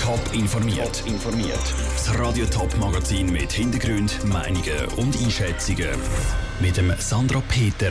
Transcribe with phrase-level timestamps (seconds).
[0.00, 1.02] Top informiert.
[1.06, 1.74] informiert.
[1.96, 5.88] Das Radio Top Magazin mit Hintergrund, Meinungen und Einschätzungen
[6.60, 7.90] mit dem Sandra Peter.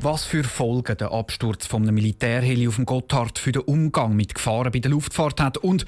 [0.00, 4.70] Was für Folgen der Absturz vom Militärheli auf dem Gotthard für den Umgang mit Gefahren
[4.70, 5.86] bei der Luftfahrt hat und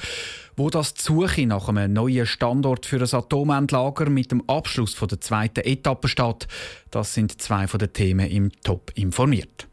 [0.56, 5.08] wo das die Suche nach einem neuen Standort für ein Atomendlager mit dem Abschluss von
[5.08, 6.48] der zweiten Etappe steht,
[6.90, 9.69] das sind zwei von den Themen im Top informiert.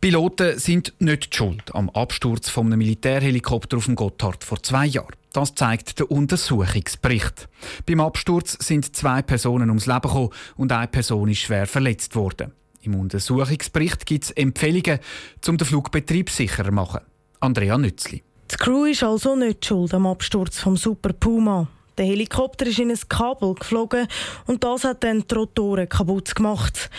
[0.00, 5.16] Piloten sind nicht schuld am Absturz vom Militärhelikopter auf dem Gotthard vor zwei Jahren.
[5.32, 7.48] Das zeigt der Untersuchungsbericht.
[7.84, 12.52] Beim Absturz sind zwei Personen ums Leben gekommen und eine Person ist schwer verletzt worden.
[12.82, 15.00] Im Untersuchungsbericht gibt es Empfehlungen,
[15.48, 17.00] um den Flugbetrieb sicherer zu machen.
[17.40, 18.22] Andrea Nützli.
[18.52, 21.68] Die Crew ist also nicht schuld am Absturz vom Super Puma.
[21.98, 24.06] Der Helikopter ist in ein Kabel geflogen
[24.46, 26.90] und das hat dann die Rotoren kaputt gemacht.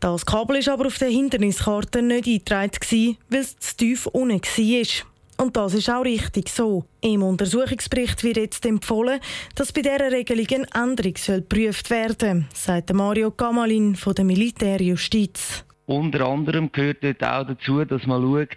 [0.00, 5.44] Das Kabel ist aber auf der Hinderniskarte nicht eingetragen, weil es zu tief unten war.
[5.44, 6.86] Und das ist auch richtig so.
[7.02, 9.20] Im Untersuchungsbericht wird jetzt empfohlen,
[9.54, 15.66] dass bei dieser Regelung eine Änderung geprüft werden soll, sagt Mario Gamalin von der Militärjustiz.
[15.84, 18.56] Unter anderem gehört dort auch dazu, dass man schaut,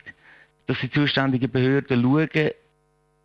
[0.67, 2.51] dass die zuständigen Behörden schauen,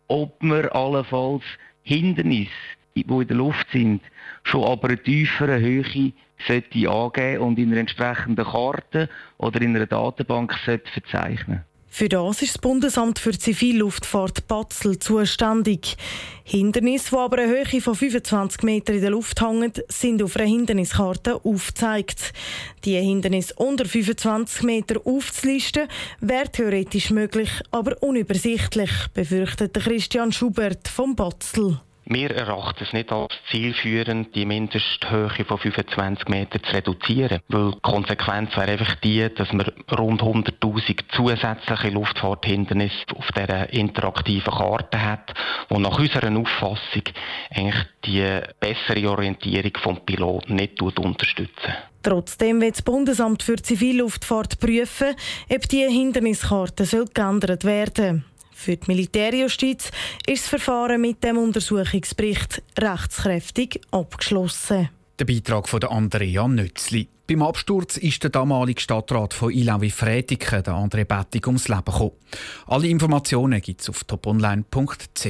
[0.07, 1.43] ob man allenfalls
[1.85, 2.51] Hindernisse,
[2.95, 4.01] die in der Luft sind,
[4.43, 6.13] schon aber eine tiefere Höhe
[6.47, 11.63] sollte angeben und in einer entsprechenden Karte oder in einer Datenbank sollte verzeichnen
[11.95, 15.95] für das ist das Bundesamt für Zivilluftfahrt Batzel zuständig.
[16.43, 20.45] Hindernisse, die aber eine Höhe von 25 Metern in der Luft hängen, sind auf einer
[20.45, 22.33] Hinderniskarte aufgezeigt.
[22.83, 25.87] Die Hindernisse unter 25 Metern aufzulisten,
[26.19, 31.79] wäre theoretisch möglich, aber unübersichtlich, befürchtet Christian Schubert vom Batzel.
[32.07, 37.79] Wir erachten es nicht als zielführend, die Mindesthöhe von 25 Metern zu reduzieren, weil die
[37.81, 45.33] Konsequenz wäre einfach die, dass man rund 100.000 zusätzliche Luftfahrthindernisse auf dieser interaktiven Karte hat,
[45.71, 47.03] die nach unserer Auffassung
[47.49, 51.73] eigentlich die bessere Orientierung des Piloten nicht unterstützen.
[52.03, 55.15] Trotzdem wird das Bundesamt für Zivilluftfahrt prüfen,
[55.49, 58.34] ob diese Hinderniskarte geändert werden soll.
[58.57, 59.91] Für die Militärjustiz
[60.25, 64.89] ist das Verfahren mit dem Untersuchungsbericht rechtskräftig abgeschlossen.
[65.19, 67.09] Der Beitrag von Andrea Nützli.
[67.27, 72.13] Beim Absturz ist der damalige Stadtrat von Ilawi Frätiken, der André Bettig, ums Leben gekommen.
[72.65, 75.27] Alle Informationen gibt es auf toponline.ch.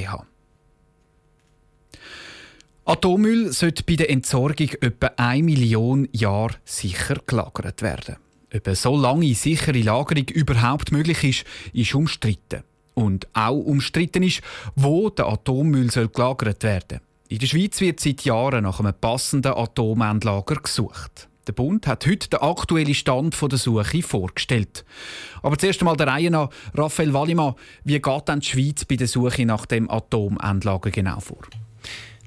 [2.86, 8.18] Atommüll sollte bei der Entsorgung etwa 1 Million Jahre sicher gelagert werden.
[8.54, 12.64] Ob eine so lange sichere Lagerung überhaupt möglich ist, ist umstritten.
[12.96, 14.42] Und auch umstritten ist,
[14.76, 19.54] wo der Atommüll soll gelagert werden In der Schweiz wird seit Jahren nach einem passenden
[19.54, 21.28] Atomendlager gesucht.
[21.48, 24.84] Der Bund hat heute den aktuellen Stand der Suche vorgestellt.
[25.44, 26.50] Aber zuerst einmal der Reihe nach.
[26.74, 27.54] Raphael Wallimann,
[27.84, 31.44] wie geht denn die Schweiz bei der Suche nach dem Atomendlager genau vor?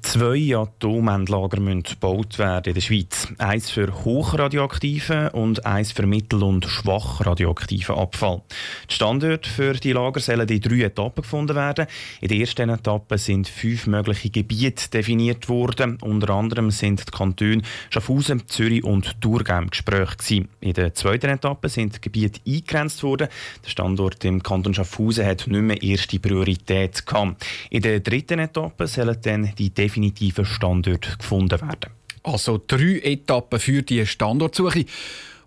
[0.01, 3.27] Zwei Atomendlager müssen gebaut werden in der Schweiz.
[3.37, 8.41] Eins für hochradioaktiven und eins für mittel- und schwach radioaktiven Abfall.
[8.89, 11.85] Die Standorte für die Lager sollen in drei Etappen gefunden werden.
[12.21, 15.97] In der ersten Etappe sind fünf mögliche Gebiete definiert worden.
[16.01, 20.47] Unter anderem sind die Kantone Schaffhausen, Zürich und Thurgau im Gespräch gewesen.
[20.61, 23.27] In der zweiten Etappe sind die Gebiete eingegrenzt worden.
[23.63, 27.45] Der Standort im Kanton Schaffhausen hat nicht mehr erste Priorität gehabt.
[27.69, 31.91] In der dritten Etappe sollen dann die definitiven Standort gefunden werden.
[32.23, 34.85] Also drei Etappen für die Standortsuche.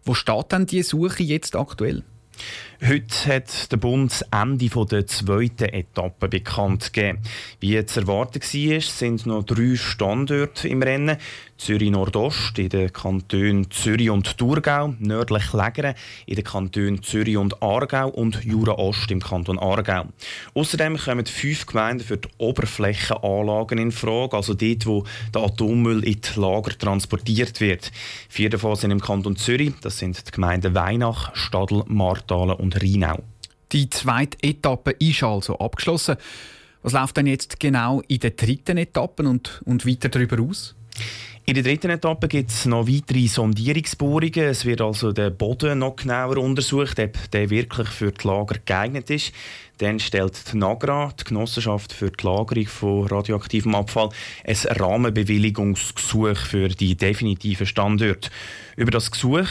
[0.05, 2.03] Wo steht denn die Suche jetzt aktuell?
[2.85, 7.21] Heute hat der Bund das Ende der zweiten Etappe bekannt gegeben.
[7.61, 11.19] Wie zu erwarten war, sind noch drei Standorte im Rennen.
[11.63, 15.95] Zürich Nordost in den Kantonen Zürich und Thurgau, nördlich Lägere
[16.27, 20.07] in den Kantonen Zürich und Aargau und Jura Ost im Kanton Aargau.
[20.55, 26.21] Außerdem kommen fünf Gemeinden für die Oberflächenanlagen in Frage, also dort, wo der Atommüll in
[26.21, 27.93] die Lager transportiert wird.
[28.29, 33.23] Vier davon sind im Kanton Zürich, das sind die Gemeinden Weinach, Stadl, Martalen und Rheinau.
[33.71, 36.17] Die zweite Etappe ist also abgeschlossen.
[36.83, 40.75] Was läuft denn jetzt genau in der dritten Etappe und, und weiter darüber aus?
[41.45, 44.45] In der dritten Etappe gibt es noch weitere Sondierungsbohrungen.
[44.45, 49.11] Es wird also der Boden noch genauer untersucht, ob der wirklich für die Lager geeignet
[49.11, 49.33] ist.
[49.79, 54.11] Dann stellt die NAGRA, die Genossenschaft für die Lagerung von radioaktivem Abfall,
[54.47, 58.31] ein Rahmenbewilligungsgesuch für die definitiven Standorte.
[58.77, 59.49] Über das Gesuch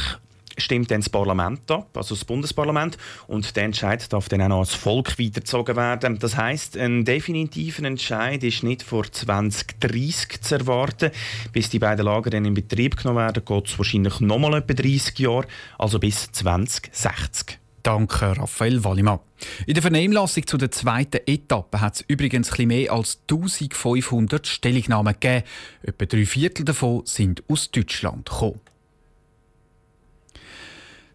[0.57, 4.59] stimmt dann das Parlament ab, also das Bundesparlament, und der Entscheid darf dann auch noch
[4.59, 6.19] als Volk weitergezogen werden.
[6.19, 11.11] Das heißt, ein definitiver Entscheid ist nicht vor 2030 zu erwarten.
[11.51, 14.73] Bis die beiden Lager dann in Betrieb genommen werden, geht es wahrscheinlich noch mal etwa
[14.73, 17.59] 30 Jahre, also bis 2060.
[17.83, 19.19] Danke, Raphael Wallimann.
[19.65, 25.15] In der Vernehmlassung zu der zweiten Etappe hat es übrigens ein mehr als 1500 Stellungnahmen
[25.19, 25.43] gegeben.
[25.81, 28.61] Etwa drei Viertel davon sind aus Deutschland gekommen.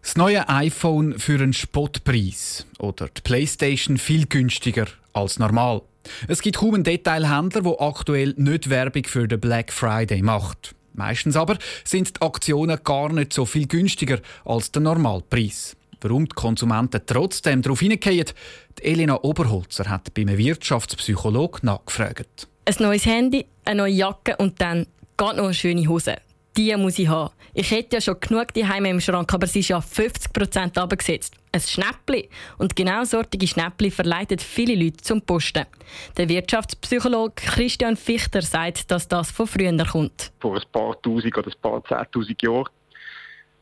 [0.07, 5.81] Das neue iPhone für einen Spottpreis oder die Playstation viel günstiger als normal.
[6.29, 10.73] Es gibt kaum einen Detailhändler, der aktuell nicht Werbung für den Black Friday macht.
[10.93, 15.75] Meistens aber sind die Aktionen gar nicht so viel günstiger als der Normalpreis.
[15.99, 18.27] Warum die Konsumenten trotzdem darauf hineingehen,
[18.79, 22.47] Elena Oberholzer hat bei einem Wirtschaftspsychologen nachgefragt.
[22.63, 24.85] Ein neues Handy, eine neue Jacke und dann
[25.17, 26.15] geht noch eine schöne Hose
[26.57, 27.33] die muss ich haben.
[27.53, 30.77] Ich hätte ja schon genug die Heime im Schrank, aber sie ist ja 50 Prozent
[30.77, 31.35] abgesetzt.
[31.51, 32.29] Ein Schnäppli.
[32.57, 35.65] Und genau solche Schnäppli verleitet viele Leute zum Posten.
[36.17, 40.31] Der Wirtschaftspsychologe Christian Fichter sagt, dass das von früher kommt.
[40.39, 42.69] Vor ein paar Tausend oder ein paar Zehntausend Jahren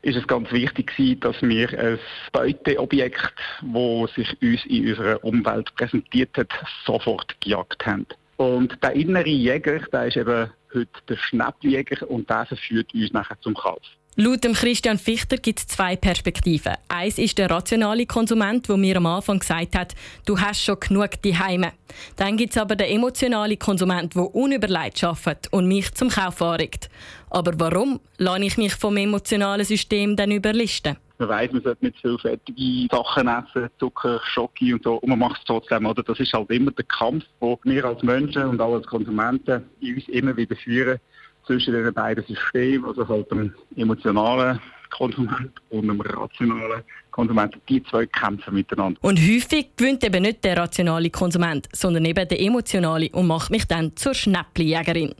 [0.02, 1.98] ist es ganz wichtig dass wir ein
[2.32, 6.52] Beuteobjekt, das sich uns in unserer Umwelt präsentiert hat,
[6.84, 8.06] sofort gejagt haben.
[8.36, 13.40] Und der innere Jäger, der ist eben heute der Schnäppeljäger und der führt uns nachher
[13.40, 13.80] zum Kauf.
[14.18, 16.72] Laut dem Christian Fichter gibt es zwei Perspektiven.
[16.88, 19.94] Eins ist der rationale Konsument, der mir am Anfang gesagt hat,
[20.24, 21.72] du hast schon genug die Heime.
[22.16, 26.88] Dann gibt es aber den emotionalen Konsument, der unüberlegt arbeitet und mich zum Kauf anregt.
[27.28, 30.96] Aber warum lasse ich mich vom emotionalen System dann überlisten?
[31.18, 34.96] Man weiß, man sollte nicht viel fettige Sachen essen, Zucker, Schoki und so.
[34.96, 36.02] Und man macht es trotzdem, oder?
[36.02, 39.94] Das ist halt immer der Kampf, den wir als Menschen und auch als Konsumenten in
[39.94, 40.98] uns immer wieder führen
[41.46, 44.60] zwischen den beiden Systemen, also halt dem emotionalen
[44.90, 47.56] Konsument und dem rationalen Konsument.
[47.68, 48.98] Die zwei kämpfen miteinander.
[49.02, 53.66] Und häufig gewinnt eben nicht der rationale Konsument, sondern eben der emotionale und macht mich
[53.66, 55.14] dann zur Schnäpplijägerin.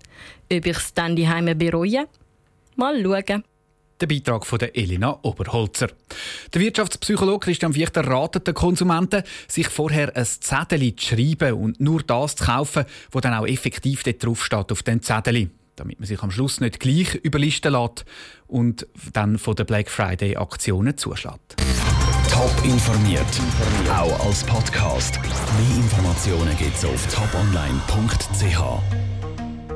[0.52, 2.06] Ob ich es dann die Heime bereue?
[2.76, 3.44] Mal schauen.
[4.00, 5.88] Der Beitrag von der Elena Oberholzer.
[6.52, 12.02] Der Wirtschaftspsychologe Christian Wichter ratet den Konsumenten, sich vorher ein Zettel zu schreiben und nur
[12.02, 16.06] das zu kaufen, was dann auch effektiv dort drauf steht auf dem Zettel, damit man
[16.06, 18.04] sich am Schluss nicht gleich überlisten lässt
[18.46, 21.56] und dann von den Black Friday Aktionen zuschlägt.
[22.30, 23.24] Top informiert,
[23.88, 25.18] auch als Podcast.
[25.22, 29.15] Mehr Informationen gibt's auf toponline.ch.